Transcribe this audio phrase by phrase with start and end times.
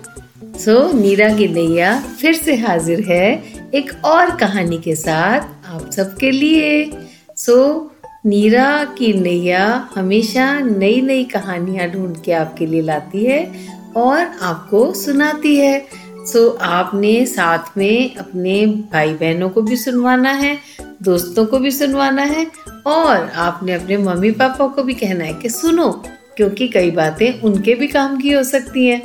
[0.59, 3.45] सो नीरा नैया फिर से हाजिर है
[3.75, 6.93] एक और कहानी के साथ आप सबके लिए।
[7.37, 13.71] सो so, नीरा की नैया हमेशा नई नई कहानियाँ ढूंढ के आपके लिए लाती है
[13.97, 20.59] और आपको सुनाती है। सो आपने साथ में अपने भाई बहनों को भी सुनवाना है,
[21.03, 22.47] दोस्तों को भी सुनवाना है
[22.87, 25.91] और आपने अपने मम्मी पापा को भी कहना है कि सुनो,
[26.37, 29.03] क्योंकि कई बातें उनके भी काम की हो सकती हैं।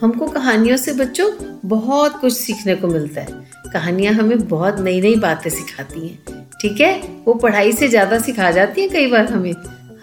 [0.00, 1.30] हमको कहानियों से बच्चों
[1.64, 6.80] बहुत कुछ सीखने को मिलता है। कहानियाँ हमें बहुत नई नई बातें सिखाती हैं। ठीक
[6.80, 6.92] है?
[7.24, 9.52] वो पढ़ाई से ज़्यादा सिखा जाती हैं कई बार हमें।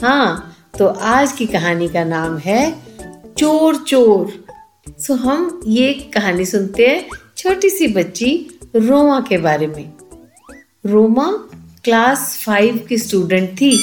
[0.02, 2.72] हाँ तो आज की कहानी का नाम है
[3.38, 4.45] चोर चोर
[5.00, 9.94] सो हम ये कहानी सुनते हैं छोटी सी बच्ची रोमा के बारे में।
[10.86, 11.32] रोमा
[11.84, 13.80] क्लास फाइव की स्टूडेंट थी।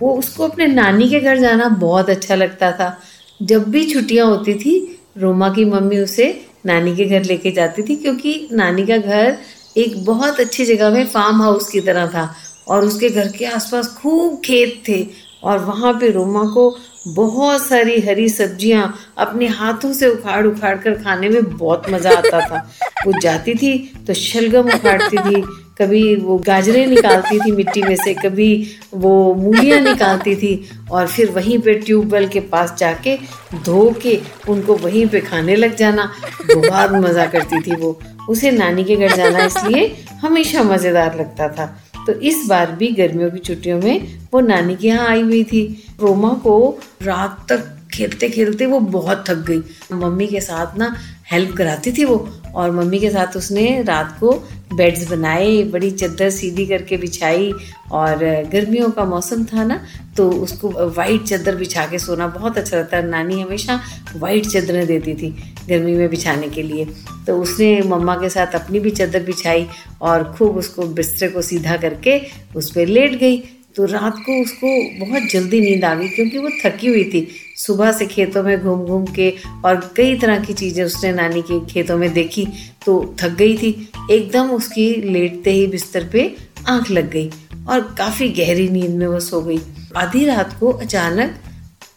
[0.00, 3.00] वो उसको अपने नानी के घर जाना बहुत अच्छा लगता था।
[3.42, 7.96] जब भी छुट्टियाँ होती थी, रोमा की मम्मी उसे नानी के घर लेके जाती थी
[7.96, 9.38] क्योंकि नानी का घर
[9.76, 12.34] एक बहुत अच्छी जगह में फार्म हाउस की तरह था
[12.68, 15.06] और उसके घर के आसपास खूब खेत थे
[15.44, 20.94] और वहाँ पे रोमा को बहुत सारी हरी सब्ज़ियाँ अपने हाथों से उखाड़ उखाड़ कर
[20.94, 22.58] खाने में बहुत मज़ा आता था।
[23.06, 25.42] वो जाती थी तो शलगम उखाड़ती थी,
[25.78, 30.52] कभी वो गाजरें निकालती थी मिट्टी में से, कभी वो मूलियाँ निकालती थी
[30.90, 33.16] और फिर वहीं पे ट्यूबवेल के पास जाके
[33.64, 36.10] धो के उनको वहीं पे खाने लग जाना।
[36.46, 41.76] बहुत मज़ा करती थी वो। उसे नानी के घर जाना इसलिए हमेशा मज़ेदार लगता था।
[42.10, 45.62] तो इस बार भी गर्मियों की छुट्टियों में वो नानी के यहाँ आई हुई थी।
[46.00, 49.62] रोमा को रात तक खेलते खेलते वो बहुत थक गई।
[49.94, 50.94] मम्मी के साथ ना
[51.32, 52.16] हेल्प कराती थी वो
[52.54, 54.32] और मम्मी के साथ उसने रात को
[54.74, 57.52] बेड्स बनाए, बड़ी चादर सीधी करके बिछाई
[57.92, 58.18] और
[58.52, 59.80] गर्मियों का मौसम था ना
[60.16, 63.80] तो उसको वाइट चादर बिछा के सोना बहुत अच्छा लगता है नानी हमेशा
[64.16, 65.30] वाइट चादरें देती थी
[65.68, 66.84] गर्मी में बिछाने के लिए।
[67.26, 69.66] तो उसने मम्मा के साथ अपनी भी चादर बिछाई
[70.02, 72.20] और खूब उसको बिस्तरे को सीधा करके
[72.56, 73.38] उस पर लेट गई।
[73.76, 74.68] तो रात को उसको
[75.00, 77.28] बहुत जल्दी नींद आ गई क्योंकि वो थकी हुई थी।
[77.60, 79.32] सुबह से खेतों में घूम घूम के
[79.64, 82.46] और कई तरह की चीज़ें उसने नानी के खेतों में देखी
[82.86, 83.70] तो थक गई थी।
[84.10, 86.34] एकदम उसकी लेटते ही बिस्तर पे
[86.68, 87.30] आँख लग गई
[87.68, 89.60] और काफ़ी गहरी नींद में वो सो गई।
[89.96, 91.34] आधी रात को अचानक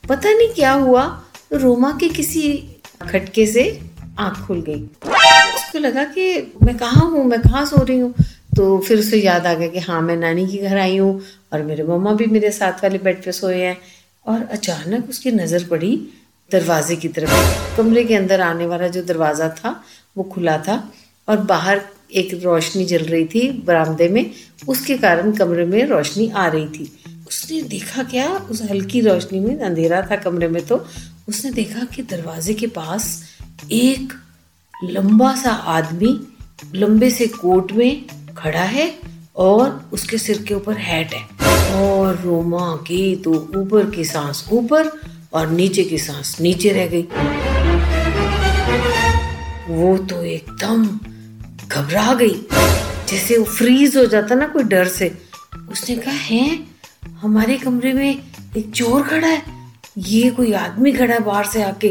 [0.10, 1.06] पता नहीं क्या हुआ
[1.52, 2.52] तो रोमा के किसी
[3.02, 3.64] खटके से
[4.20, 4.82] आँख खुल गई।
[5.56, 8.14] उसको लगा कि मैं कहाँ हूँ, मैं कहाँ सो रही हूँ?
[8.56, 11.22] तो फिर उसे याद आ गया कि हाँ मैं नानी के घर आई हूँ
[11.54, 13.78] और मेरे मम्मा भी मेरे साथ वाले बेड पे सोए हैं।
[14.26, 15.96] और अचानक उसकी नज़र पड़ी
[16.52, 19.84] दरवाजे की तरफ़। कमरे के अंदर आने वाला जो दरवाज़ा था,
[20.18, 20.92] वो खुला था
[21.28, 24.32] और बाहर एक रोशनी जल रही थी बरामदे में।
[24.70, 26.92] उसके कारण कमरे में रोशनी आ रही थी।
[27.28, 28.28] उसने देखा क्या?
[28.30, 30.86] उस हल्की रोशनी में, अंधेरा था कमरे में तो।
[31.30, 33.24] उसने देखा कि दरवाजे के पास
[33.72, 34.14] एक
[34.84, 36.20] लंबा सा आदमी
[36.76, 38.06] लंबे से कोट में
[38.38, 38.94] खड़ा है
[39.36, 41.33] और उसके सिर के ऊपर हैट है।
[41.72, 44.92] और रोमा की तो ऊपर की सांस ऊपर
[45.34, 47.02] और नीचे की सांस नीचे रह गई।
[49.70, 50.88] वो तो एकदम
[51.68, 52.46] घबरा गई
[53.10, 55.18] जैसे वो फ्रीज हो जाता ना कोई डर से।
[55.72, 56.60] उसने कहा, है?
[57.22, 58.20] हमारे कमरे में
[58.58, 59.42] एक चोर खड़ा है।
[59.98, 61.88] ये कोई आदमी खड़ा है बाहर से आके।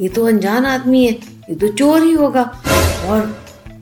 [0.00, 1.12] ये तो अनजान आदमी है।
[1.50, 2.42] ये तो चोर ही होगा।
[3.06, 3.26] और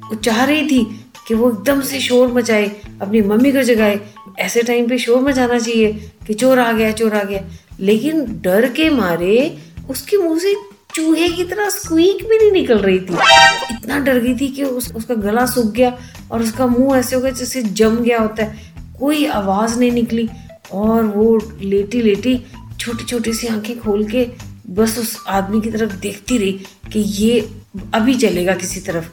[0.04, 2.66] वो चाह रही थी कि वो एकदम से शोर मचाए
[3.02, 4.00] अपनी मम्मी को जगाए
[4.38, 5.92] ऐसे टाइम पे शोर मचाना चाहिए
[6.26, 7.40] कि चोर आ गया चोर आ गया।
[7.80, 9.56] लेकिन डर के मारे
[9.90, 10.54] उसके मुँह से
[10.94, 13.14] चूहे की तरह स्क्वीक भी नहीं निकल रही थी।
[13.70, 15.98] इतना डर गई थी कि उस, उसका गला सूख गया
[16.30, 20.28] और उसका मुँह ऐसे हो गया जैसे जम गया होता है। कोई आवाज़ नहीं निकली
[20.72, 22.38] और वो लेटी लेटी
[22.80, 24.26] छोटी छोटी सी आँखें खोल के
[24.70, 26.52] बस उस आदमी की तरफ़ देखती रही
[26.92, 27.40] कि ये
[27.94, 29.04] अभी चलेगा किसी तरफ़।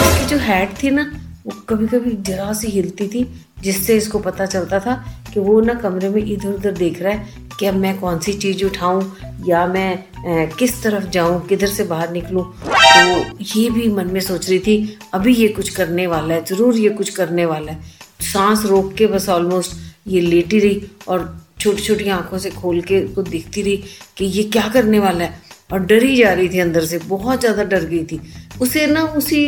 [0.00, 1.10] उसकी जो हैट थी ना
[1.46, 3.22] वो कभी कभी जरा सी हिलती थी
[3.62, 4.94] जिससे इसको पता चलता था
[5.32, 8.32] कि वो ना कमरे में इधर उधर देख रहा है कि अब मैं कौन सी
[8.34, 9.02] चीज़ उठाऊं
[9.46, 14.20] या मैं ए, किस तरफ़ जाऊँ किधर से बाहर निकलूं। तो ये भी मन में
[14.20, 17.82] सोच रही थी अभी ये कुछ करने वाला है ज़रूर ये कुछ करने वाला है।
[18.22, 19.76] सांस रोक के बस ऑलमोस्ट
[20.08, 21.24] ये लेटी रही और
[21.60, 23.76] छोटी छोटी आँखों से खोल के उसको देखती रही
[24.16, 27.64] कि ये क्या करने वाला है। और डरी जा रही थी अंदर से बहुत ज़्यादा
[27.64, 28.20] डर गई थी।
[28.62, 29.42] उसे ना उसी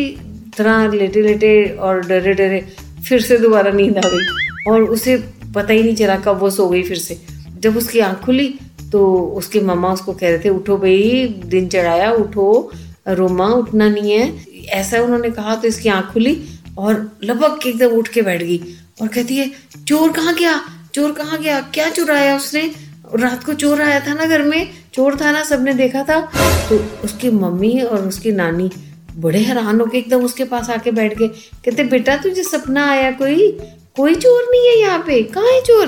[0.58, 2.60] तरह लेटे लेटे और डरे डरे,
[3.08, 5.16] फिर से दोबारा नींद आ गई। और उसे
[5.54, 7.18] पता ही नहीं चला कब वो सो गई फिर से।
[7.58, 8.48] जब उसकी आँख खुली
[8.92, 9.04] तो
[9.36, 12.72] उसके मम्मा उसको कह रहे थे, उठो भाई, दिन चढ़ाया, उठो,
[13.08, 16.36] रोमा, उठना नहीं है। ऐसा उन्होंने कहा तो इसकी आँख खुली
[16.78, 18.60] और लपक के एकदम उठ के बैठ गई
[19.02, 19.50] और कहती है,
[19.88, 20.60] चोर कहाँ गया?
[20.94, 21.60] चोर कहाँ गया?
[21.74, 22.70] क्या चुराया उसने?
[23.14, 26.20] रात को चोर आया था ना घर में, चोर था ना, सबने देखा था।
[26.68, 28.70] तो उसकी मम्मी और उसकी नानी
[29.16, 33.50] बड़े हैरान होके एकदम उसके पास आके बैठ गए। कहते, बेटा, तुझे सपना आया कोई?
[33.96, 35.22] कोई चोर नहीं है यहाँ पे?
[35.22, 35.86] कहाँ है चोर?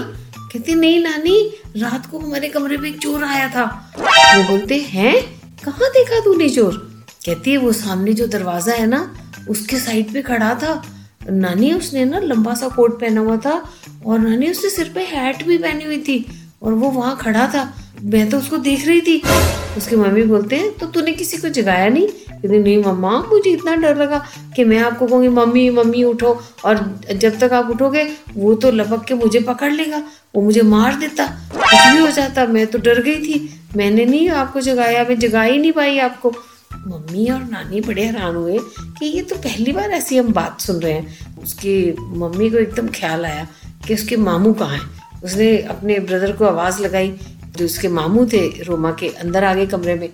[0.52, 5.40] कहती, नहीं नानी, रात को हमारे कमरे में एक चोर आया था। वो बोलते, हैं?
[5.64, 6.72] कहाँ देखा तूने चोर?
[7.26, 9.16] कहती है, वो सामने जो दरवाज़ा है ना,
[9.48, 10.82] उसके साइड पे खड़ा था।
[11.30, 13.72] नानी, उसने ना लंबा सा कोट पहना हुआ था
[14.06, 16.26] और नानी, उसने सिर पे हैट भी पहनी हुई थी
[16.62, 19.22] और वो वहाँ खड़ा था। मैं तो उसको देख रही थी।
[19.76, 22.08] उसकी मम्मी बोलते हैं तो तूने किसी को जगाया नहीं?
[22.49, 24.25] कहती, नहीं मम्मा, मुझे इतना डर लगा
[24.56, 28.05] कि मैं आपको कहूँगी, मम्मी मम्मी उठो। और जब तक आप उठोगे,
[28.35, 30.02] वो तो लपक के मुझे पकड़ लेगा,
[30.35, 34.29] वो मुझे मार देता, कुछ भी हो जाता। मैं तो डर गई थी। मैंने नहीं
[34.29, 36.32] आपको जगाया, मैं जगा ही नहीं पाई आपको।
[36.87, 38.58] मम्मी और नानी बड़े हैरान हुए
[38.99, 42.88] कि ये तो पहली बार ऐसी हम बात सुन रहे हैं। उसकी मम्मी को एकदम
[42.88, 43.46] ख्याल आया
[43.87, 47.14] कि उसके मामू कहाँ हैं। उसने अपने ब्रदर को आवाज़ लगाई,
[47.56, 50.08] जो उसके मामू थे, रोमा के अंदर आ गए कमरे में।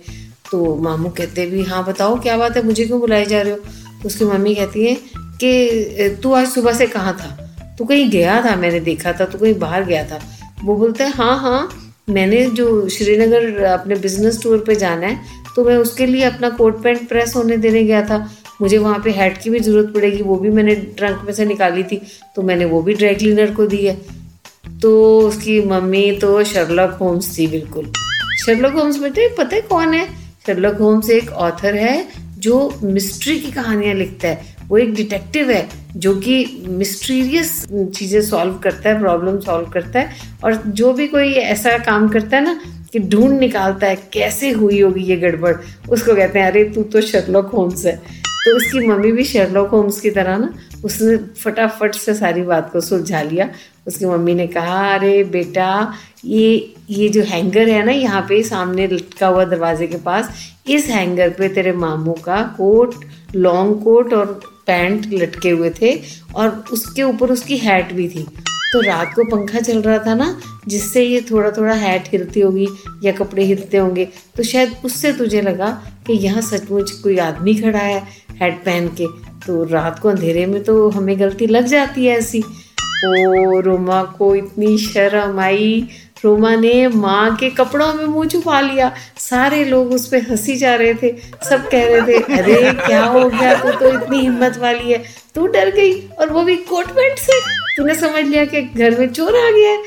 [0.51, 2.63] तो मामू कहते भी हाँ बताओ, क्या बात है?
[2.65, 3.57] मुझे क्यों बुलाए जा रहे हो?
[4.01, 4.95] तो उसकी मम्मी कहती है
[5.43, 7.37] कि तू आज सुबह से कहाँ था?
[7.77, 8.55] तू कहीं गया था?
[8.55, 10.19] मैंने देखा था, तू कहीं बाहर गया था?
[10.63, 11.69] वो बोलता है हाँ हाँ
[12.09, 16.81] मैंने जो श्रीनगर अपने बिज़नेस टूर पे जाना है तो मैं उसके लिए अपना कोट
[16.83, 18.17] पैंट प्रेस होने देने गया था।
[18.61, 21.83] मुझे वहाँ पे हैट की भी ज़रूरत पड़ेगी, वो भी मैंने ट्रंक में से निकाली
[21.83, 22.01] थी
[22.35, 23.95] तो मैंने वो भी ड्राई क्लीनर को दी है।
[24.81, 27.91] तो उसकी मम्मी तो शर्लॉक होम्स थी, बिल्कुल।
[28.45, 30.07] शर्लॉक होम्स बेटे पता है कौन है?
[30.47, 32.07] शर्लॉक होम्स एक ऑथर है,
[32.37, 38.53] जो मिस्ट्री की कहानियाँ लिखता है। वो एक डिटेक्टिव है, जो कि मिस्ट्रीरियस चीज़ें सॉल्व
[38.53, 40.09] करता है प्रॉब्लम सॉल्व करता है।
[40.43, 42.61] और जो भी कोई ऐसा काम करता है ना,
[42.93, 45.55] कि ढूंढ निकालता है, कैसे हुई होगी ये गड़बड़,
[45.89, 48.01] उसको कहते हैं, अरे, तू तो शर्लक होम्स है।
[48.45, 50.53] तो उसकी मम्मी भी शेरलॉक होम्स की तरह ना,
[50.83, 53.49] उसने फटाफट से सारी बात को सुलझा लिया।
[53.87, 55.93] उसकी मम्मी ने कहा, अरे बेटा,
[56.25, 60.29] ये ये जो हैंगर है ना यहाँ पे सामने लटका हुआ दरवाजे के पास,
[60.67, 62.95] इस हैंगर पे तेरे मामू का कोट,
[63.35, 65.99] लॉन्ग कोट और पैंट लटके हुए थे
[66.35, 68.27] और उसके ऊपर उसकी हैट भी थी।
[68.73, 72.67] तो रात को पंखा चल रहा था ना, जिससे ये थोड़ा थोड़ा हैट हिलती होगी
[73.03, 75.69] या कपड़े हिलते होंगे तो शायद उससे तुझे लगा
[76.07, 77.99] कि यहाँ सचमुच कोई आदमी खड़ा है
[78.41, 79.07] हैट पहन के।
[79.45, 82.43] तो रात को अंधेरे में तो हमें गलती लग जाती है ऐसी।
[83.05, 85.87] ओ रोमा को इतनी शर्म आई।
[86.25, 90.75] रोमा ने माँ के कपड़ों में मुँह छुपा लिया। सारे लोग उस पर हँसी जा
[90.75, 91.15] रहे थे।
[91.49, 93.53] सब कह रहे थे, अरे, क्या हो गया?
[93.55, 95.03] तू तो तो इतनी हिम्मत वाली है।
[95.35, 97.39] तू डर गई और वो भी कोट पैंट से
[97.77, 99.83] तूने समझ लिया कि घर में चोर आ गया है?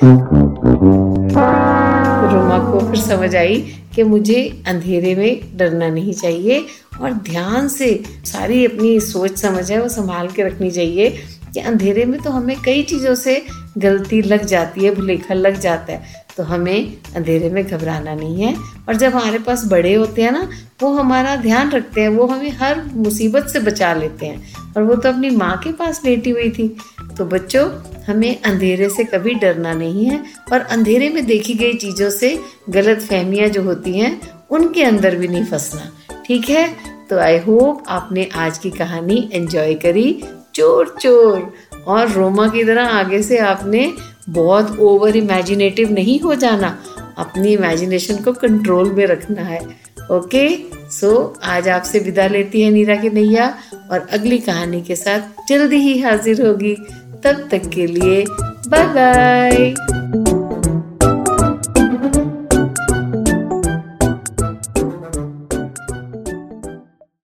[2.32, 3.56] रोमा को फिर समझ आई
[3.94, 6.64] कि मुझे अंधेरे में डरना नहीं चाहिए
[7.00, 7.88] और ध्यान से
[8.25, 11.10] सारी अपनी सोच समझ है, वो संभाल के रखनी चाहिए
[11.54, 13.42] कि अंधेरे में तो हमें कई चीज़ों से
[13.78, 18.56] गलती लग जाती है, भुलेखा लग जाता है। तो हमें अंधेरे में घबराना नहीं है।
[18.88, 20.50] और जब हमारे पास बड़े होते हैं ना,
[20.82, 24.94] वो हमारा ध्यान रखते हैं, वो हमें हर मुसीबत से बचा लेते हैं। और वो
[24.94, 26.76] तो अपनी माँ के पास लेटी हुई थी।
[27.19, 27.70] तो बच्चों,
[28.08, 32.40] हमें अंधेरे से कभी डरना नहीं है और अंधेरे में देखी गई चीज़ों से
[32.70, 34.20] गलत फहमियाँ जो होती हैं,
[34.50, 35.92] उनके अंदर भी नहीं फंसना।
[36.26, 36.94] ठीक है?
[37.10, 41.54] तो आई होप आपने आज की कहानी एंजॉय करी। चोर चोर
[41.86, 43.93] और रोमा की तरह आगे से आपने
[44.28, 46.78] बहुत ओवर इमेजिनेटिव नहीं हो जाना।
[47.19, 49.60] अपनी इमेजिनेशन को कंट्रोल में रखना है।
[50.10, 50.48] ओके
[50.90, 53.54] सो आज आपसे विदा लेती है नीरा की नैया
[53.90, 56.74] और अगली कहानी के साथ जल्दी ही हाजिर होगी।
[57.24, 58.24] तब तक के लिए
[58.69, 60.33] बाय बाय